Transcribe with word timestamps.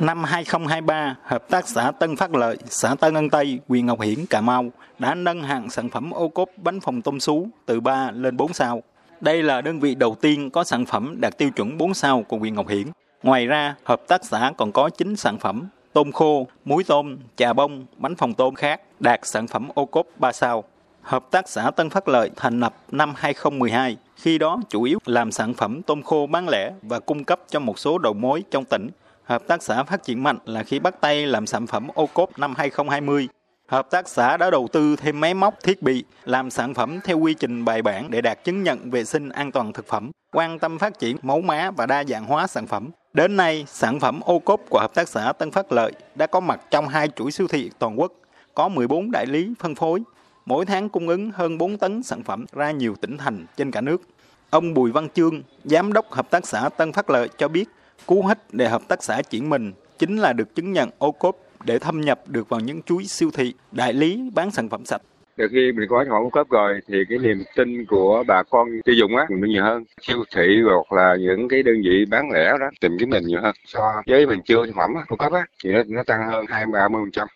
Năm 0.00 0.24
2023, 0.24 1.16
Hợp 1.22 1.48
tác 1.48 1.68
xã 1.68 1.90
Tân 1.90 2.16
Phát 2.16 2.34
Lợi, 2.34 2.56
xã 2.66 2.94
Tân 2.94 3.14
Ân 3.14 3.30
Tây, 3.30 3.60
huyện 3.68 3.86
Ngọc 3.86 4.00
Hiển, 4.00 4.26
Cà 4.26 4.40
Mau 4.40 4.64
đã 4.98 5.14
nâng 5.14 5.42
hạng 5.42 5.70
sản 5.70 5.88
phẩm 5.88 6.10
ô 6.10 6.28
cốp 6.28 6.48
bánh 6.56 6.80
phồng 6.80 7.02
tôm 7.02 7.20
sú 7.20 7.48
từ 7.66 7.80
3 7.80 8.10
lên 8.10 8.36
4 8.36 8.52
sao. 8.52 8.82
Đây 9.20 9.42
là 9.42 9.60
đơn 9.60 9.80
vị 9.80 9.94
đầu 9.94 10.16
tiên 10.20 10.50
có 10.50 10.64
sản 10.64 10.86
phẩm 10.86 11.16
đạt 11.20 11.38
tiêu 11.38 11.50
chuẩn 11.50 11.78
4 11.78 11.94
sao 11.94 12.22
của 12.28 12.36
huyện 12.36 12.54
Ngọc 12.54 12.68
Hiển. 12.68 12.86
Ngoài 13.22 13.46
ra, 13.46 13.74
hợp 13.84 14.02
tác 14.08 14.24
xã 14.24 14.52
còn 14.56 14.72
có 14.72 14.90
9 14.90 15.16
sản 15.16 15.38
phẩm 15.38 15.68
tôm 15.92 16.12
khô, 16.12 16.46
muối 16.64 16.84
tôm, 16.84 17.18
trà 17.36 17.52
bông, 17.52 17.86
bánh 17.96 18.14
phồng 18.16 18.34
tôm 18.34 18.54
khác 18.54 18.80
đạt 19.00 19.20
sản 19.22 19.46
phẩm 19.46 19.68
ô 19.74 19.84
cốp 19.84 20.06
3 20.16 20.32
sao. 20.32 20.64
Hợp 21.02 21.30
tác 21.30 21.48
xã 21.48 21.70
Tân 21.70 21.90
Phát 21.90 22.08
Lợi 22.08 22.30
thành 22.36 22.60
lập 22.60 22.74
năm 22.90 23.12
2012, 23.16 23.96
khi 24.16 24.38
đó 24.38 24.60
chủ 24.68 24.82
yếu 24.82 24.98
làm 25.06 25.32
sản 25.32 25.54
phẩm 25.54 25.82
tôm 25.82 26.02
khô 26.02 26.26
bán 26.26 26.48
lẻ 26.48 26.72
và 26.82 27.00
cung 27.00 27.24
cấp 27.24 27.40
cho 27.48 27.60
một 27.60 27.78
số 27.78 27.98
đầu 27.98 28.12
mối 28.12 28.44
trong 28.50 28.64
tỉnh. 28.64 28.88
Hợp 29.26 29.46
tác 29.46 29.62
xã 29.62 29.82
phát 29.82 30.02
triển 30.02 30.22
mạnh 30.22 30.38
là 30.44 30.62
khi 30.62 30.78
bắt 30.78 31.00
tay 31.00 31.26
làm 31.26 31.46
sản 31.46 31.66
phẩm 31.66 31.88
ô 31.94 32.06
cốp 32.06 32.38
năm 32.38 32.54
2020. 32.56 33.28
Hợp 33.68 33.90
tác 33.90 34.08
xã 34.08 34.36
đã 34.36 34.50
đầu 34.50 34.68
tư 34.72 34.96
thêm 34.96 35.20
máy 35.20 35.34
móc, 35.34 35.54
thiết 35.62 35.82
bị, 35.82 36.04
làm 36.24 36.50
sản 36.50 36.74
phẩm 36.74 37.00
theo 37.04 37.18
quy 37.18 37.34
trình 37.34 37.64
bài 37.64 37.82
bản 37.82 38.10
để 38.10 38.20
đạt 38.20 38.44
chứng 38.44 38.62
nhận 38.62 38.90
vệ 38.90 39.04
sinh 39.04 39.28
an 39.28 39.52
toàn 39.52 39.72
thực 39.72 39.88
phẩm, 39.88 40.10
quan 40.32 40.58
tâm 40.58 40.78
phát 40.78 40.98
triển 40.98 41.16
mẫu 41.22 41.40
má 41.40 41.70
và 41.70 41.86
đa 41.86 42.04
dạng 42.04 42.24
hóa 42.24 42.46
sản 42.46 42.66
phẩm. 42.66 42.90
Đến 43.12 43.36
nay, 43.36 43.64
sản 43.68 44.00
phẩm 44.00 44.20
ô 44.20 44.38
cốp 44.38 44.60
của 44.70 44.78
Hợp 44.80 44.94
tác 44.94 45.08
xã 45.08 45.32
Tân 45.32 45.50
Phát 45.50 45.72
Lợi 45.72 45.92
đã 46.14 46.26
có 46.26 46.40
mặt 46.40 46.60
trong 46.70 46.88
hai 46.88 47.08
chuỗi 47.08 47.30
siêu 47.30 47.48
thị 47.48 47.70
toàn 47.78 48.00
quốc, 48.00 48.12
có 48.54 48.68
14 48.68 49.10
đại 49.10 49.26
lý 49.26 49.54
phân 49.58 49.74
phối, 49.74 50.02
mỗi 50.44 50.66
tháng 50.66 50.88
cung 50.88 51.08
ứng 51.08 51.30
hơn 51.30 51.58
4 51.58 51.78
tấn 51.78 52.02
sản 52.02 52.22
phẩm 52.22 52.44
ra 52.52 52.70
nhiều 52.70 52.94
tỉnh 53.00 53.18
thành 53.18 53.46
trên 53.56 53.70
cả 53.70 53.80
nước. 53.80 54.02
Ông 54.50 54.74
Bùi 54.74 54.92
Văn 54.92 55.08
Chương, 55.14 55.42
Giám 55.64 55.92
đốc 55.92 56.12
Hợp 56.12 56.30
tác 56.30 56.46
xã 56.46 56.68
Tân 56.68 56.92
Phát 56.92 57.10
Lợi 57.10 57.28
cho 57.38 57.48
biết, 57.48 57.68
cú 58.06 58.22
hích 58.22 58.38
để 58.52 58.68
Hợp 58.68 58.82
tác 58.88 59.02
xã 59.02 59.22
chuyển 59.22 59.50
mình 59.50 59.72
chính 59.98 60.16
là 60.16 60.32
được 60.32 60.54
chứng 60.54 60.72
nhận 60.72 60.90
ô 60.98 61.12
cốp 61.12 61.36
để 61.64 61.78
thâm 61.78 62.00
nhập 62.00 62.20
được 62.26 62.48
vào 62.48 62.60
những 62.60 62.82
chuỗi 62.82 63.04
siêu 63.04 63.30
thị, 63.34 63.54
đại 63.72 63.92
lý 63.92 64.30
bán 64.34 64.50
sản 64.50 64.68
phẩm 64.68 64.84
sạch. 64.84 65.02
Từ 65.36 65.48
khi 65.52 65.72
mình 65.72 65.88
có 65.90 66.04
sản 66.04 66.10
phẩm 66.10 66.22
ô 66.22 66.28
cốp 66.28 66.50
rồi 66.50 66.80
thì 66.88 66.98
cái 67.08 67.18
niềm 67.18 67.42
tin 67.56 67.86
của 67.86 68.24
bà 68.26 68.42
con 68.50 68.68
tiêu 68.84 68.94
dùng 68.94 69.16
á 69.16 69.26
mình 69.28 69.50
nhiều 69.50 69.64
hơn. 69.64 69.84
Siêu 70.00 70.24
thị 70.34 70.62
hoặc 70.64 70.92
là 70.92 71.16
những 71.20 71.48
cái 71.48 71.62
đơn 71.62 71.82
vị 71.84 72.04
bán 72.10 72.30
lẻ 72.30 72.52
đó 72.60 72.66
tìm 72.80 72.96
kiếm 72.98 73.10
mình 73.10 73.26
nhiều 73.26 73.40
hơn. 73.42 73.54
So 73.66 74.02
với 74.06 74.26
mình 74.26 74.40
chưa 74.44 74.66
sản 74.66 74.74
phẩm 74.76 74.90
ô 75.08 75.16
cốp 75.16 75.32
á 75.32 75.46
thì 75.64 75.72
nó, 75.72 75.82
nó 75.86 76.02
tăng 76.06 76.30
hơn 76.30 76.44
20 76.48 76.80
30%. 76.80 77.26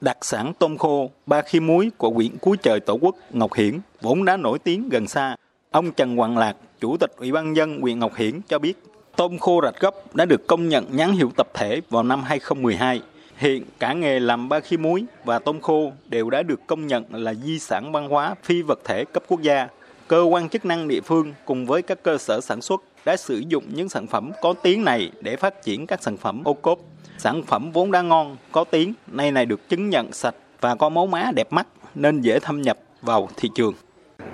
Đặc 0.00 0.18
sản 0.20 0.52
tôm 0.58 0.78
khô, 0.78 1.10
ba 1.26 1.42
khi 1.42 1.60
muối 1.60 1.90
của 1.98 2.10
huyện 2.10 2.30
Cuối 2.40 2.56
Trời 2.62 2.80
Tổ 2.80 2.98
quốc 3.00 3.16
Ngọc 3.30 3.54
Hiển 3.54 3.80
vốn 4.00 4.24
đã 4.24 4.36
nổi 4.36 4.58
tiếng 4.58 4.88
gần 4.88 5.06
xa. 5.06 5.36
Ông 5.70 5.92
Trần 5.92 6.16
Hoàng 6.16 6.38
Lạc, 6.38 6.56
Chủ 6.80 6.96
tịch 6.96 7.10
Ủy 7.16 7.32
ban 7.32 7.56
dân 7.56 7.80
huyện 7.80 7.98
Ngọc 7.98 8.14
Hiển 8.16 8.40
cho 8.48 8.58
biết 8.58 8.74
tôm 9.16 9.38
khô 9.38 9.60
rạch 9.62 9.80
gốc 9.80 10.16
đã 10.16 10.24
được 10.24 10.46
công 10.46 10.68
nhận 10.68 10.84
nhãn 10.90 11.12
hiệu 11.12 11.30
tập 11.36 11.48
thể 11.54 11.80
vào 11.90 12.02
năm 12.02 12.22
2012. 12.22 13.00
Hiện 13.36 13.64
cả 13.78 13.92
nghề 13.92 14.20
làm 14.20 14.48
ba 14.48 14.60
khí 14.60 14.76
muối 14.76 15.04
và 15.24 15.38
tôm 15.38 15.60
khô 15.60 15.92
đều 16.06 16.30
đã 16.30 16.42
được 16.42 16.60
công 16.66 16.86
nhận 16.86 17.04
là 17.10 17.34
di 17.34 17.58
sản 17.58 17.92
văn 17.92 18.08
hóa 18.08 18.34
phi 18.42 18.62
vật 18.62 18.80
thể 18.84 19.04
cấp 19.04 19.22
quốc 19.28 19.40
gia. 19.40 19.68
Cơ 20.08 20.22
quan 20.22 20.48
chức 20.48 20.64
năng 20.64 20.88
địa 20.88 21.00
phương 21.00 21.34
cùng 21.44 21.66
với 21.66 21.82
các 21.82 22.02
cơ 22.02 22.18
sở 22.18 22.40
sản 22.40 22.62
xuất 22.62 22.82
đã 23.04 23.16
sử 23.16 23.42
dụng 23.48 23.64
những 23.74 23.88
sản 23.88 24.06
phẩm 24.06 24.30
có 24.42 24.54
tiếng 24.62 24.84
này 24.84 25.10
để 25.20 25.36
phát 25.36 25.62
triển 25.62 25.86
các 25.86 26.02
sản 26.02 26.16
phẩm 26.16 26.42
ô 26.44 26.54
cốp. 26.54 26.78
Sản 27.18 27.42
phẩm 27.42 27.70
vốn 27.72 27.90
đã 27.90 28.02
ngon, 28.02 28.36
có 28.52 28.64
tiếng, 28.64 28.94
nay 29.06 29.32
này 29.32 29.46
được 29.46 29.68
chứng 29.68 29.90
nhận 29.90 30.12
sạch 30.12 30.34
và 30.60 30.74
có 30.74 30.88
mẫu 30.88 31.06
má 31.06 31.30
đẹp 31.34 31.52
mắt 31.52 31.66
nên 31.94 32.20
dễ 32.20 32.38
thâm 32.38 32.62
nhập 32.62 32.78
vào 33.02 33.28
thị 33.36 33.48
trường. 33.54 33.74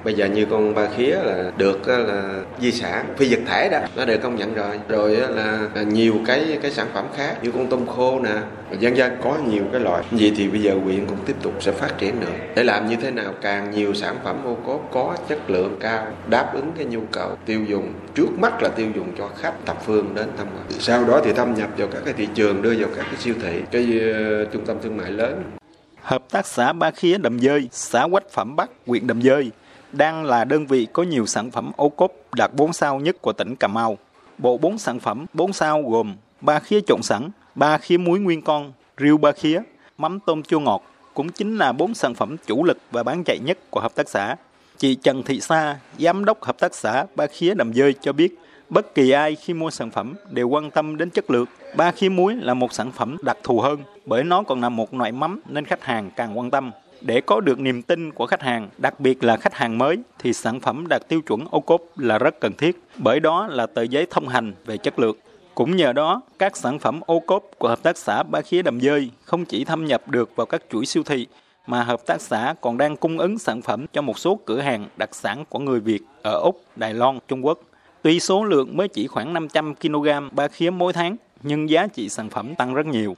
Bây 0.04 0.14
giờ 0.14 0.26
như 0.26 0.46
con 0.50 0.74
ba 0.74 0.88
khía 0.96 1.16
là 1.22 1.52
được 1.56 1.88
là 1.88 2.42
di 2.60 2.72
sản 2.72 3.06
phi 3.16 3.34
vật 3.34 3.40
thể 3.46 3.68
đó 3.68 3.78
nó 3.96 4.04
được 4.04 4.16
công 4.22 4.36
nhận 4.36 4.54
rồi. 4.54 4.80
Rồi 4.88 5.16
là, 5.16 5.68
nhiều 5.82 6.14
cái 6.26 6.58
cái 6.62 6.70
sản 6.70 6.86
phẩm 6.94 7.06
khác 7.16 7.36
như 7.42 7.50
con 7.52 7.66
tôm 7.66 7.86
khô 7.86 8.20
nè, 8.20 8.30
dân 8.78 8.96
dân 8.96 9.12
có 9.24 9.38
nhiều 9.46 9.62
cái 9.72 9.80
loại. 9.80 10.04
Vậy 10.10 10.32
thì 10.36 10.48
bây 10.48 10.62
giờ 10.62 10.74
huyện 10.84 11.06
cũng 11.06 11.18
tiếp 11.26 11.36
tục 11.42 11.54
sẽ 11.60 11.72
phát 11.72 11.98
triển 11.98 12.20
nữa 12.20 12.32
để 12.56 12.64
làm 12.64 12.88
như 12.88 12.96
thế 12.96 13.10
nào 13.10 13.32
càng 13.42 13.70
nhiều 13.70 13.94
sản 13.94 14.16
phẩm 14.24 14.36
ô 14.44 14.56
cốt 14.66 14.80
có 14.92 15.16
chất 15.28 15.50
lượng 15.50 15.76
cao 15.80 16.06
đáp 16.28 16.50
ứng 16.54 16.72
cái 16.76 16.86
nhu 16.86 17.00
cầu 17.12 17.36
tiêu 17.46 17.64
dùng 17.68 17.92
trước 18.14 18.38
mắt 18.38 18.62
là 18.62 18.68
tiêu 18.68 18.86
dùng 18.96 19.12
cho 19.18 19.28
khách 19.36 19.54
thập 19.66 19.84
phương 19.86 20.14
đến 20.14 20.28
tham 20.38 20.46
quan. 20.46 20.80
Sau 20.80 21.04
đó 21.04 21.20
thì 21.24 21.32
thâm 21.32 21.54
nhập 21.54 21.70
vào 21.76 21.88
các 21.88 22.02
cái 22.04 22.14
thị 22.16 22.28
trường 22.34 22.62
đưa 22.62 22.74
vào 22.78 22.88
các 22.96 23.06
cái 23.06 23.16
siêu 23.18 23.34
thị, 23.42 23.60
cái 23.70 24.00
uh, 24.42 24.52
trung 24.52 24.66
tâm 24.66 24.76
thương 24.82 24.96
mại 24.96 25.10
lớn. 25.10 25.42
Hợp 26.02 26.22
tác 26.30 26.46
xã 26.46 26.72
Ba 26.72 26.90
Khía 26.90 27.18
Đầm 27.18 27.40
Dơi, 27.40 27.68
xã 27.72 28.06
Quách 28.10 28.30
Phẩm 28.32 28.56
Bắc, 28.56 28.70
huyện 28.86 29.06
Đầm 29.06 29.22
Dơi 29.22 29.50
đang 29.92 30.24
là 30.24 30.44
đơn 30.44 30.66
vị 30.66 30.86
có 30.92 31.02
nhiều 31.02 31.26
sản 31.26 31.50
phẩm 31.50 31.72
ô 31.76 31.88
cốp 31.88 32.12
đạt 32.36 32.50
4 32.54 32.72
sao 32.72 33.00
nhất 33.00 33.16
của 33.22 33.32
tỉnh 33.32 33.56
Cà 33.56 33.68
Mau. 33.68 33.98
Bộ 34.38 34.58
4 34.58 34.78
sản 34.78 35.00
phẩm 35.00 35.26
4 35.32 35.52
sao 35.52 35.82
gồm 35.82 36.16
ba 36.40 36.58
khía 36.58 36.80
trộn 36.86 37.02
sẵn, 37.02 37.30
ba 37.54 37.78
khía 37.78 37.96
muối 37.96 38.20
nguyên 38.20 38.42
con, 38.42 38.72
riêu 38.96 39.18
ba 39.18 39.32
khía, 39.32 39.62
mắm 39.98 40.18
tôm 40.26 40.42
chua 40.42 40.60
ngọt 40.60 40.82
cũng 41.14 41.28
chính 41.28 41.58
là 41.58 41.72
bốn 41.72 41.94
sản 41.94 42.14
phẩm 42.14 42.36
chủ 42.46 42.64
lực 42.64 42.78
và 42.90 43.02
bán 43.02 43.24
chạy 43.24 43.38
nhất 43.38 43.58
của 43.70 43.80
hợp 43.80 43.94
tác 43.94 44.08
xã. 44.08 44.36
Chị 44.78 44.94
Trần 44.94 45.22
Thị 45.22 45.40
Sa, 45.40 45.78
giám 45.98 46.24
đốc 46.24 46.42
hợp 46.42 46.58
tác 46.58 46.74
xã 46.74 47.06
Ba 47.14 47.26
Khía 47.26 47.54
Đầm 47.54 47.72
Dơi 47.74 47.94
cho 48.00 48.12
biết, 48.12 48.38
bất 48.68 48.94
kỳ 48.94 49.10
ai 49.10 49.34
khi 49.34 49.54
mua 49.54 49.70
sản 49.70 49.90
phẩm 49.90 50.14
đều 50.30 50.48
quan 50.48 50.70
tâm 50.70 50.96
đến 50.96 51.10
chất 51.10 51.30
lượng. 51.30 51.46
Ba 51.76 51.90
khía 51.90 52.08
muối 52.08 52.34
là 52.34 52.54
một 52.54 52.72
sản 52.72 52.92
phẩm 52.92 53.16
đặc 53.22 53.38
thù 53.42 53.60
hơn 53.60 53.78
bởi 54.06 54.24
nó 54.24 54.42
còn 54.42 54.60
là 54.60 54.68
một 54.68 54.94
loại 54.94 55.12
mắm 55.12 55.40
nên 55.48 55.64
khách 55.64 55.84
hàng 55.84 56.10
càng 56.16 56.38
quan 56.38 56.50
tâm. 56.50 56.70
Để 57.00 57.20
có 57.20 57.40
được 57.40 57.60
niềm 57.60 57.82
tin 57.82 58.12
của 58.12 58.26
khách 58.26 58.42
hàng, 58.42 58.68
đặc 58.78 59.00
biệt 59.00 59.24
là 59.24 59.36
khách 59.36 59.54
hàng 59.54 59.78
mới, 59.78 59.98
thì 60.18 60.32
sản 60.32 60.60
phẩm 60.60 60.86
đạt 60.88 61.08
tiêu 61.08 61.20
chuẩn 61.20 61.44
ô 61.50 61.60
cốp 61.60 61.82
là 61.96 62.18
rất 62.18 62.40
cần 62.40 62.52
thiết, 62.52 62.82
bởi 62.96 63.20
đó 63.20 63.46
là 63.46 63.66
tờ 63.66 63.82
giấy 63.82 64.06
thông 64.10 64.28
hành 64.28 64.52
về 64.66 64.76
chất 64.76 64.98
lượng. 64.98 65.16
Cũng 65.54 65.76
nhờ 65.76 65.92
đó, 65.92 66.22
các 66.38 66.56
sản 66.56 66.78
phẩm 66.78 67.00
ô 67.06 67.20
cốp 67.20 67.42
của 67.58 67.68
Hợp 67.68 67.82
tác 67.82 67.98
xã 67.98 68.22
Ba 68.22 68.40
Khía 68.40 68.62
Đầm 68.62 68.80
Dơi 68.80 69.10
không 69.24 69.44
chỉ 69.44 69.64
thâm 69.64 69.84
nhập 69.84 70.08
được 70.08 70.36
vào 70.36 70.46
các 70.46 70.62
chuỗi 70.70 70.86
siêu 70.86 71.02
thị, 71.02 71.26
mà 71.66 71.82
hợp 71.82 72.06
tác 72.06 72.20
xã 72.20 72.54
còn 72.60 72.78
đang 72.78 72.96
cung 72.96 73.18
ứng 73.18 73.38
sản 73.38 73.62
phẩm 73.62 73.86
cho 73.92 74.02
một 74.02 74.18
số 74.18 74.40
cửa 74.44 74.60
hàng 74.60 74.88
đặc 74.96 75.14
sản 75.14 75.44
của 75.48 75.58
người 75.58 75.80
Việt 75.80 76.00
ở 76.22 76.40
Úc, 76.40 76.62
Đài 76.76 76.94
Loan, 76.94 77.18
Trung 77.28 77.46
Quốc. 77.46 77.60
Tuy 78.02 78.20
số 78.20 78.44
lượng 78.44 78.76
mới 78.76 78.88
chỉ 78.88 79.06
khoảng 79.06 79.32
500 79.32 79.74
kg 79.74 80.08
ba 80.32 80.48
khía 80.48 80.70
mỗi 80.70 80.92
tháng, 80.92 81.16
nhưng 81.42 81.70
giá 81.70 81.86
trị 81.86 82.08
sản 82.08 82.30
phẩm 82.30 82.54
tăng 82.54 82.74
rất 82.74 82.86
nhiều. 82.86 83.16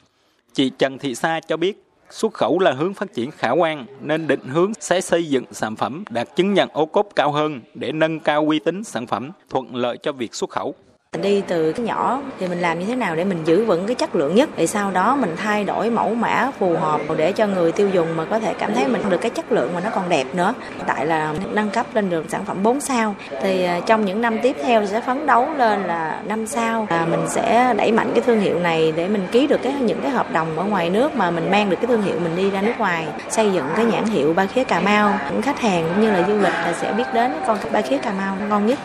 Chị 0.52 0.70
Trần 0.78 0.98
Thị 0.98 1.14
Sa 1.14 1.40
cho 1.40 1.56
biết, 1.56 1.82
xuất 2.12 2.34
khẩu 2.34 2.58
là 2.58 2.72
hướng 2.72 2.94
phát 2.94 3.14
triển 3.14 3.30
khả 3.30 3.50
quan 3.50 3.86
nên 4.00 4.26
định 4.26 4.44
hướng 4.48 4.72
sẽ 4.80 5.00
xây 5.00 5.28
dựng 5.28 5.44
sản 5.50 5.76
phẩm 5.76 6.04
đạt 6.10 6.36
chứng 6.36 6.54
nhận 6.54 6.68
ô 6.72 6.86
cốp 6.86 7.08
cao 7.16 7.32
hơn 7.32 7.60
để 7.74 7.92
nâng 7.92 8.20
cao 8.20 8.44
uy 8.48 8.58
tín 8.58 8.84
sản 8.84 9.06
phẩm, 9.06 9.30
thuận 9.50 9.76
lợi 9.76 9.96
cho 10.02 10.12
việc 10.12 10.34
xuất 10.34 10.50
khẩu. 10.50 10.74
Đi 11.20 11.42
từ 11.46 11.72
cái 11.72 11.86
nhỏ 11.86 12.20
thì 12.38 12.48
mình 12.48 12.60
làm 12.60 12.78
như 12.78 12.86
thế 12.86 12.94
nào 12.94 13.16
để 13.16 13.24
mình 13.24 13.44
giữ 13.44 13.64
vững 13.64 13.86
cái 13.86 13.94
chất 13.94 14.14
lượng 14.14 14.34
nhất? 14.34 14.48
Để 14.56 14.66
sau 14.66 14.90
đó 14.90 15.16
mình 15.16 15.36
thay 15.36 15.64
đổi 15.64 15.90
mẫu 15.90 16.14
mã 16.14 16.50
phù 16.58 16.76
hợp 16.76 17.00
để 17.16 17.32
cho 17.32 17.46
người 17.46 17.72
tiêu 17.72 17.88
dùng 17.88 18.16
mà 18.16 18.24
có 18.24 18.38
thể 18.38 18.54
cảm 18.58 18.74
thấy 18.74 18.88
mình 18.88 19.02
được 19.08 19.20
cái 19.20 19.30
chất 19.30 19.52
lượng 19.52 19.70
mà 19.74 19.80
nó 19.84 19.90
còn 19.94 20.08
đẹp 20.08 20.24
nữa. 20.32 20.54
Tại 20.86 21.06
là 21.06 21.34
nâng 21.50 21.70
cấp 21.70 21.86
lên 21.94 22.10
được 22.10 22.24
sản 22.28 22.44
phẩm 22.44 22.62
4 22.62 22.80
sao. 22.80 23.14
Thì 23.42 23.64
à, 23.64 23.80
trong 23.86 24.04
những 24.04 24.20
năm 24.20 24.38
tiếp 24.42 24.56
theo 24.62 24.86
sẽ 24.86 25.00
phấn 25.00 25.26
đấu 25.26 25.48
lên 25.56 25.82
là 25.82 26.22
5 26.26 26.46
sao. 26.46 26.86
Và 26.90 27.06
mình 27.10 27.28
sẽ 27.28 27.74
đẩy 27.76 27.92
mạnh 27.92 28.10
cái 28.14 28.22
thương 28.26 28.40
hiệu 28.40 28.58
này 28.58 28.92
để 28.96 29.08
mình 29.08 29.26
ký 29.32 29.46
được 29.46 29.62
cái, 29.62 29.72
những 29.72 30.00
cái 30.00 30.10
hợp 30.10 30.32
đồng 30.32 30.58
ở 30.58 30.64
ngoài 30.64 30.90
nước 30.90 31.16
mà 31.16 31.30
mình 31.30 31.50
mang 31.50 31.70
được 31.70 31.76
cái 31.76 31.86
thương 31.86 32.02
hiệu 32.02 32.20
mình 32.20 32.36
đi 32.36 32.50
ra 32.50 32.62
nước 32.62 32.74
ngoài. 32.78 33.06
Xây 33.30 33.52
dựng 33.52 33.66
cái 33.76 33.84
nhãn 33.84 34.04
hiệu 34.04 34.32
ba 34.32 34.46
khía 34.46 34.64
Cà 34.64 34.80
Mau. 34.80 35.18
Những 35.30 35.42
khách 35.42 35.60
hàng 35.60 35.84
cũng 35.88 36.02
như 36.02 36.10
là 36.12 36.22
du 36.28 36.34
lịch 36.34 36.42
là 36.42 36.74
sẽ 36.80 36.92
biết 36.92 37.14
đến 37.14 37.32
con 37.46 37.58
ba 37.72 37.80
khía 37.80 37.98
Cà 37.98 38.12
Mau 38.12 38.36
ngon 38.48 38.66
nhất. 38.66 38.78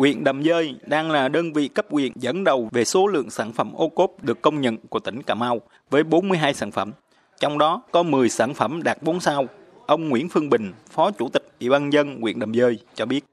Huyện 0.00 0.24
Đầm 0.24 0.42
Dơi 0.44 0.74
đang 0.86 1.10
là 1.10 1.28
đơn 1.28 1.52
vị 1.52 1.68
cấp 1.68 1.86
huyện 1.90 2.12
dẫn 2.14 2.44
đầu 2.44 2.68
về 2.72 2.84
số 2.84 3.06
lượng 3.06 3.30
sản 3.30 3.52
phẩm 3.52 3.72
ô 3.72 3.88
cốp 3.88 4.24
được 4.24 4.42
công 4.42 4.60
nhận 4.60 4.76
của 4.76 4.98
tỉnh 4.98 5.22
Cà 5.22 5.34
Mau 5.34 5.60
với 5.90 6.04
42 6.04 6.54
sản 6.54 6.70
phẩm. 6.70 6.92
Trong 7.40 7.58
đó 7.58 7.82
có 7.92 8.02
10 8.02 8.28
sản 8.28 8.54
phẩm 8.54 8.82
đạt 8.82 9.02
4 9.02 9.20
sao. 9.20 9.46
Ông 9.86 10.08
Nguyễn 10.08 10.28
Phương 10.28 10.50
Bình, 10.50 10.72
Phó 10.90 11.10
Chủ 11.10 11.28
tịch 11.28 11.42
Ủy 11.60 11.70
ban 11.70 11.92
dân 11.92 12.20
huyện 12.20 12.38
Đầm 12.38 12.54
Dơi 12.54 12.78
cho 12.94 13.06
biết. 13.06 13.24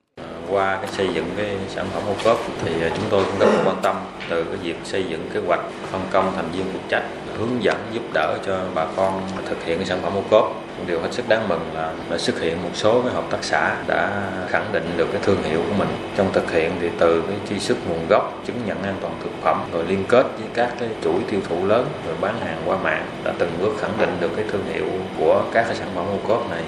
Qua 0.49 0.77
cái 0.81 0.91
xây 0.91 1.07
dựng 1.13 1.31
cái 1.37 1.55
sản 1.69 1.85
phẩm 1.93 2.03
ô 2.07 2.13
cốp 2.23 2.39
thì 2.63 2.71
à, 2.81 2.89
chúng 2.95 3.05
tôi 3.09 3.23
cũng 3.25 3.39
rất 3.39 3.47
quan 3.65 3.75
tâm 3.81 3.95
từ 4.29 4.43
cái 4.43 4.55
việc 4.55 4.75
xây 4.83 5.03
dựng 5.09 5.29
kế 5.33 5.39
hoạch 5.47 5.59
phân 5.91 6.01
công 6.11 6.31
thành 6.35 6.51
viên 6.51 6.63
phụ 6.73 6.79
trách, 6.89 7.03
hướng 7.37 7.63
dẫn, 7.63 7.77
giúp 7.93 8.03
đỡ 8.13 8.37
cho 8.45 8.59
bà 8.75 8.85
con 8.95 9.21
thực 9.45 9.63
hiện 9.63 9.77
cái 9.77 9.85
sản 9.85 9.99
phẩm 10.01 10.13
ô 10.15 10.23
cốp. 10.29 10.63
Điều 10.87 10.99
hết 10.99 11.13
sức 11.13 11.29
đáng 11.29 11.47
mừng 11.47 11.59
là 11.73 11.93
đã 12.09 12.17
xuất 12.17 12.39
hiện 12.39 12.63
một 12.63 12.69
số 12.73 13.01
cái 13.01 13.13
hợp 13.13 13.23
tác 13.29 13.37
xã 13.41 13.75
đã 13.87 14.31
khẳng 14.49 14.71
định 14.71 14.93
được 14.97 15.07
cái 15.11 15.21
thương 15.23 15.43
hiệu 15.43 15.59
của 15.69 15.75
mình. 15.77 15.89
Trong 16.17 16.33
thực 16.33 16.51
hiện 16.51 16.71
thì 16.81 16.89
từ 16.99 17.23
cái 17.27 17.37
truy 17.49 17.59
xuất 17.59 17.77
nguồn 17.89 18.07
gốc, 18.09 18.41
chứng 18.45 18.59
nhận 18.65 18.83
an 18.83 18.95
toàn 19.01 19.13
thực 19.23 19.31
phẩm, 19.41 19.61
rồi 19.73 19.85
liên 19.87 20.03
kết 20.07 20.23
với 20.23 20.47
các 20.53 20.73
cái 20.79 20.89
chuỗi 21.03 21.19
tiêu 21.29 21.39
thụ 21.49 21.65
lớn, 21.65 21.85
rồi 22.05 22.15
bán 22.21 22.39
hàng 22.39 22.61
qua 22.65 22.77
mạng, 22.77 23.05
đã 23.23 23.33
từng 23.39 23.51
bước 23.61 23.73
khẳng 23.79 23.97
định 23.99 24.17
được 24.19 24.29
cái 24.35 24.45
thương 24.51 24.65
hiệu 24.73 24.85
của 25.19 25.43
các 25.53 25.63
cái 25.67 25.75
sản 25.75 25.87
phẩm 25.95 26.05
ô 26.05 26.17
cốp 26.27 26.49
này. 26.49 26.63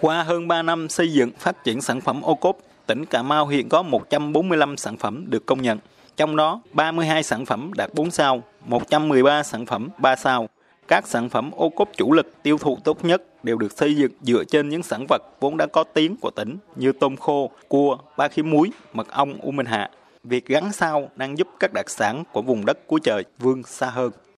Qua 0.00 0.22
hơn 0.22 0.48
3 0.48 0.62
năm 0.62 0.88
xây 0.88 1.12
dựng, 1.12 1.30
phát 1.38 1.64
triển 1.64 1.80
sản 1.80 2.00
phẩm 2.00 2.22
ô 2.22 2.34
cốp 2.34 2.56
tỉnh 2.88 3.04
Cà 3.04 3.22
Mau 3.22 3.46
hiện 3.46 3.68
có 3.68 3.82
145 3.82 4.76
sản 4.76 4.96
phẩm 4.96 5.24
được 5.28 5.46
công 5.46 5.62
nhận 5.62 5.78
trong 6.16 6.36
đó 6.36 6.60
32 6.72 7.22
sản 7.22 7.46
phẩm 7.46 7.70
đạt 7.76 7.94
4 7.94 8.10
sao, 8.10 8.42
113 8.66 9.42
sản 9.42 9.66
phẩm 9.66 9.88
3 9.98 10.16
sao. 10.16 10.48
Các 10.88 11.06
sản 11.06 11.28
phẩm 11.28 11.50
ô 11.56 11.68
cốp 11.68 11.88
chủ 11.96 12.12
lực 12.12 12.42
tiêu 12.42 12.58
thụ 12.58 12.78
tốt 12.84 13.04
nhất 13.04 13.44
đều 13.44 13.58
được 13.58 13.72
xây 13.72 13.96
dựng 13.96 14.12
dựa 14.22 14.44
trên 14.44 14.68
những 14.68 14.82
sản 14.82 15.06
vật 15.08 15.22
vốn 15.40 15.56
đã 15.56 15.66
có 15.66 15.84
tiếng 15.84 16.16
của 16.16 16.30
tỉnh 16.30 16.56
như 16.76 16.92
tôm 16.92 17.16
khô, 17.16 17.50
cua, 17.68 17.98
ba 18.16 18.28
khí 18.28 18.42
muối, 18.42 18.70
mật 18.92 19.08
ong, 19.08 19.34
u 19.42 19.50
minh 19.50 19.66
hạ. 19.66 19.90
việc 20.24 20.46
gắn 20.46 20.72
sao 20.72 21.08
đang 21.16 21.38
giúp 21.38 21.48
các 21.60 21.72
đặc 21.72 21.90
sản 21.90 22.24
của 22.32 22.42
vùng 22.42 22.66
đất 22.66 22.86
cuối 22.86 23.00
trời 23.04 23.24
vươn 23.38 23.62
xa 23.62 23.86
hơn. 23.86 24.10